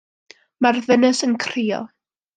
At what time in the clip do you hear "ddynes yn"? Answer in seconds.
0.87-1.39